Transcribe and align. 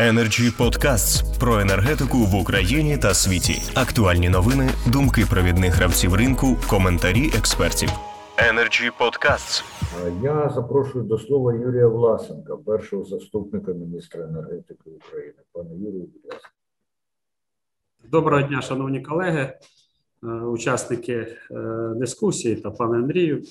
Energy 0.00 0.50
Podcasts 0.58 1.38
про 1.40 1.60
енергетику 1.60 2.18
в 2.18 2.34
Україні 2.34 2.98
та 2.98 3.14
світі. 3.14 3.62
Актуальні 3.74 4.28
новини, 4.28 4.70
думки 4.92 5.24
провідних 5.30 5.74
гравців 5.74 6.14
ринку, 6.14 6.56
коментарі 6.68 7.26
експертів. 7.38 7.88
Energy 8.50 8.90
Podcasts. 9.00 9.64
Я 10.22 10.50
запрошую 10.54 11.04
до 11.04 11.18
слова 11.18 11.54
Юрія 11.54 11.88
Власенка, 11.88 12.56
першого 12.56 13.04
заступника 13.04 13.72
міністра 13.72 14.24
енергетики 14.24 14.90
України. 14.90 15.38
Пане 15.52 15.70
Юрію, 15.74 16.08
будь 16.14 16.32
ласка. 16.32 16.50
Доброго 18.04 18.42
дня, 18.42 18.62
шановні 18.62 19.00
колеги, 19.00 19.58
е, 20.22 20.26
учасники 20.26 21.12
е, 21.12 21.36
дискусії 21.96 22.56
та 22.56 22.70
пане 22.70 22.96
Андрію. 22.96 23.42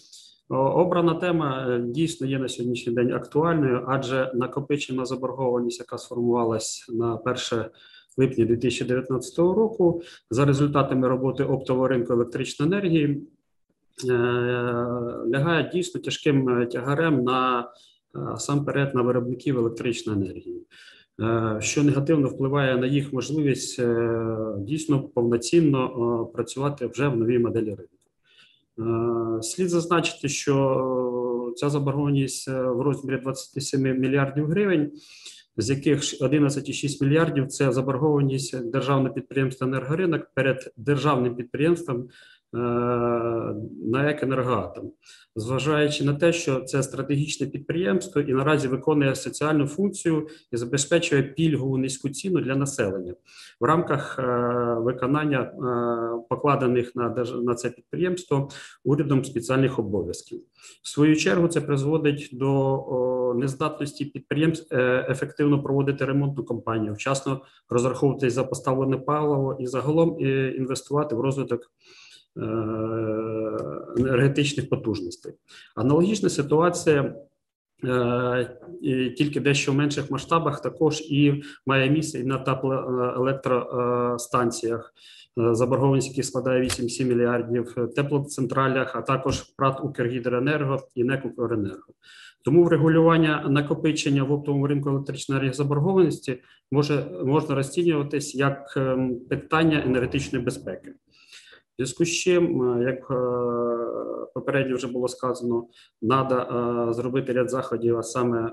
Обрана 0.49 1.13
тема 1.13 1.67
е, 1.69 1.79
дійсно 1.79 2.27
є 2.27 2.39
на 2.39 2.47
сьогоднішній 2.47 2.93
день 2.93 3.11
актуальною, 3.13 3.83
адже 3.87 4.31
накопичена 4.35 5.05
заборгованість, 5.05 5.79
яка 5.79 5.97
сформувалась 5.97 6.85
на 6.93 7.15
1 7.15 7.35
липня 8.17 8.45
2019 8.45 9.37
року, 9.37 10.01
за 10.29 10.45
результатами 10.45 11.07
роботи 11.07 11.43
оптового 11.43 11.87
ринку 11.87 12.13
електричної 12.13 12.71
енергії, 12.71 13.23
е, 14.09 14.13
лягає 15.27 15.69
дійсно 15.73 16.01
тяжким 16.01 16.49
е, 16.49 16.65
тягарем 16.65 17.23
на 17.23 17.71
сам 18.37 18.65
перед 18.65 18.95
на 18.95 19.01
виробників 19.01 19.57
електричної 19.57 20.19
енергії. 20.19 20.61
Що 21.59 21.83
негативно 21.83 22.27
впливає 22.27 22.77
на 22.77 22.87
їх 22.87 23.13
можливість 23.13 23.81
дійсно 24.57 25.01
повноцінно 25.01 26.25
працювати 26.33 26.87
вже 26.87 27.07
в 27.07 27.17
новій 27.17 27.39
моделі 27.39 27.75
ринку. 27.75 27.99
Е, 29.39 29.43
Слід 29.43 29.69
зазначити, 29.69 30.29
що 30.29 31.53
ця 31.55 31.69
заборгованість 31.69 32.47
е, 32.47 32.61
в 32.61 32.81
розмірі 32.81 33.17
27 33.21 33.81
мільярдів 33.81 34.45
гривень, 34.45 34.91
з 35.57 35.69
яких 35.69 36.03
ж 36.03 36.17
11,6 36.21 37.03
мільярдів 37.03 37.47
це 37.47 37.71
заборгованість 37.71 38.69
державного 38.71 39.13
підприємства 39.13 39.67
«Енергоринок» 39.67 40.31
перед 40.33 40.73
державним 40.77 41.35
підприємством 41.35 42.09
е, 42.55 42.59
НАЕК 43.85 44.23
«Енергоатом», 44.23 44.91
зважаючи 45.35 46.03
на 46.03 46.13
те, 46.13 46.33
що 46.33 46.61
це 46.61 46.83
стратегічне 46.83 47.47
підприємство 47.47 48.21
і 48.21 48.33
наразі 48.33 48.67
виконує 48.67 49.15
соціальну 49.15 49.67
функцію 49.67 50.27
і 50.51 50.57
забезпечує 50.57 51.23
пільгову 51.23 51.77
низьку 51.77 52.09
ціну 52.09 52.41
для 52.41 52.55
населення 52.55 53.13
в 53.59 53.65
рамках 53.65 54.19
е, 54.19 54.23
виконання 54.79 55.39
е, 55.41 56.25
покладених 56.29 56.95
на 56.95 57.25
на 57.43 57.55
це 57.55 57.69
підприємство 57.69 58.49
урядом 58.83 59.25
спеціальних 59.25 59.79
обов'язків. 59.79 60.41
В 60.83 60.87
свою 60.89 61.15
чергу 61.15 61.47
це 61.47 61.61
призводить 61.61 62.29
до 62.31 63.33
нездатності 63.35 64.05
підприємств 64.05 64.75
ефективно 65.09 65.63
проводити 65.63 66.05
ремонтну 66.05 66.43
кампанію, 66.43 66.93
вчасно 66.93 67.41
розраховуватись 67.69 68.33
за 68.33 68.43
поставлене 68.43 68.97
паливо 68.97 69.57
і 69.59 69.67
загалом 69.67 70.19
інвестувати 70.19 71.15
в 71.15 71.19
розвиток 71.19 71.71
енергетичних 73.97 74.69
потужностей. 74.69 75.33
Аналогічна 75.75 76.29
ситуація. 76.29 77.15
е, 77.85 78.57
Тільки 79.17 79.39
дещо 79.39 79.71
в 79.71 79.75
менших 79.75 80.11
масштабах 80.11 80.61
також 80.61 81.01
і 81.01 81.43
має 81.65 81.89
місце 81.89 82.19
і 82.19 82.23
на 82.23 82.37
теплоелектростанціях, 82.37 84.93
е, 85.39 85.55
заборгованість, 85.55 86.07
які 86.07 86.23
складає 86.23 86.61
8-7 86.61 87.07
мільярдів, 87.07 87.73
е, 87.77 87.87
теплоцентралях, 87.87 88.95
а 88.95 89.01
також 89.01 89.41
ПРАТ 89.41 89.79
Укргідроенерго 89.83 90.79
і 90.95 91.03
НЕК 91.03 91.25
«Укренерго». 91.25 91.93
Тому 92.45 92.63
врегулювання 92.63 93.45
накопичення 93.49 94.23
в 94.23 94.31
оптовому 94.31 94.67
ринку 94.67 94.89
електричної 94.89 95.53
заборгованості 95.53 96.41
може 96.71 97.05
можна 97.25 97.55
розцінюватись 97.55 98.35
як 98.35 98.73
ем, 98.77 99.19
питання 99.29 99.83
енергетичної 99.85 100.45
безпеки. 100.45 100.93
Зв'язку 101.79 102.05
з 102.05 102.09
чим, 102.09 102.61
е, 102.61 102.83
як 102.83 103.11
е, 103.11 103.15
попередньо 104.33 104.75
вже 104.75 104.87
було 104.87 105.07
сказано, 105.07 105.67
треба 106.01 106.93
зробити 106.93 107.33
ряд 107.33 107.49
заходів, 107.49 107.97
а 107.97 108.03
саме 108.03 108.47
е, 108.47 108.51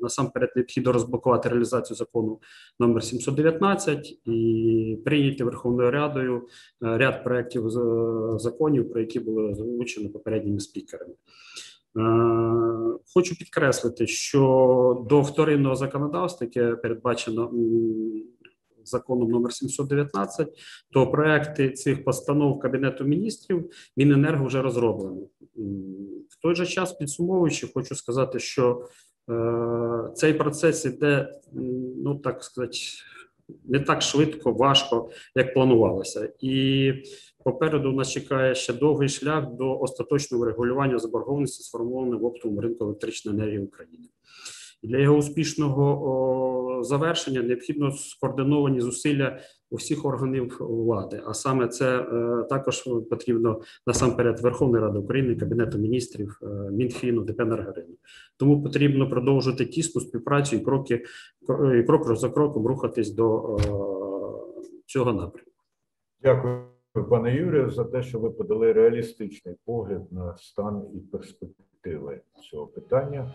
насамперед 0.00 0.50
необхідно 0.56 0.92
розблокувати 0.92 1.48
реалізацію 1.48 1.96
закону 1.96 2.40
номер 2.80 3.02
719 3.02 4.18
і 4.26 4.98
прийняти 5.04 5.44
Верховною 5.44 5.90
Радою 5.90 6.48
ряд 6.80 7.24
проєктів 7.24 7.70
законів, 8.38 8.90
про 8.90 9.00
які 9.00 9.20
були 9.20 9.42
озвучені 9.42 10.08
попередніми 10.08 10.60
спікерами. 10.60 11.14
Хочу 13.14 13.38
підкреслити, 13.38 14.06
що 14.06 15.06
до 15.08 15.20
вторинного 15.20 15.76
законодавства, 15.76 16.44
яке 16.44 16.76
передбачено 16.76 17.50
законом 18.84 19.30
номер 19.30 19.52
719, 19.52 20.48
то 20.92 21.10
проекти 21.10 21.70
цих 21.70 22.04
постанов 22.04 22.60
Кабінету 22.60 23.04
міністрів 23.04 23.70
Міненерго 23.96 24.46
вже 24.46 24.62
розроблені. 24.62 25.28
В 26.28 26.42
той 26.42 26.54
же 26.54 26.66
час, 26.66 26.92
підсумовуючи, 26.92 27.68
хочу 27.74 27.94
сказати, 27.94 28.38
що 28.38 28.88
е, 29.30 30.10
цей 30.14 30.34
процес 30.34 30.84
іде, 30.84 31.40
ну 31.96 32.14
так 32.14 32.44
сказати, 32.44 32.78
не 33.64 33.80
так 33.80 34.02
швидко, 34.02 34.52
важко, 34.52 35.10
як 35.36 35.54
планувалося. 35.54 36.32
І 36.40 36.92
попереду 37.44 37.92
нас 37.92 38.10
чекає 38.10 38.54
ще 38.54 38.72
довгий 38.72 39.08
шлях 39.08 39.52
до 39.52 39.80
остаточного 39.80 40.44
регулювання 40.44 40.98
заборгованості, 40.98 41.62
сформованої 41.62 42.20
в 42.20 42.24
оптовому 42.24 42.60
ринку 42.60 42.84
електричної 42.84 43.38
енергії 43.38 43.58
України. 43.58 44.08
І 44.82 44.88
для 44.88 44.98
його 44.98 45.16
успішного 45.16 45.82
завершення 46.84 47.42
необхідно 47.42 47.92
скоординовані 47.92 48.80
зусилля 48.80 49.38
усіх 49.70 50.04
органів 50.04 50.56
влади. 50.60 51.22
А 51.26 51.34
саме 51.34 51.68
це 51.68 52.00
е, 52.00 52.42
також 52.48 52.82
потрібно 53.10 53.60
насамперед 53.86 54.40
Верховної 54.40 54.84
Ради 54.84 54.98
України, 54.98 55.36
Кабінету 55.36 55.78
міністрів, 55.78 56.40
е, 56.42 56.46
Мінфіну, 56.70 57.22
ДП 57.22 57.40
«Енергоринок». 57.40 57.98
Тому 58.36 58.62
потрібно 58.62 59.10
продовжити 59.10 59.66
тісну 59.66 60.00
співпрацю 60.00 60.56
і 60.56 60.60
кроки 60.60 61.04
і 61.78 61.82
крок 61.82 62.16
за 62.16 62.30
кроком 62.30 62.66
рухатись 62.66 63.10
до 63.10 63.56
е, 63.56 63.62
цього 64.86 65.12
напрямку. 65.12 65.52
Дякую, 66.22 66.64
пане 67.10 67.34
Юрію, 67.34 67.70
за 67.70 67.84
те, 67.84 68.02
що 68.02 68.18
ви 68.18 68.30
подали 68.30 68.72
реалістичний 68.72 69.54
погляд 69.64 70.12
на 70.12 70.36
стан 70.36 70.84
і 70.94 70.98
перспективи 70.98 72.20
цього 72.50 72.66
питання. 72.66 73.34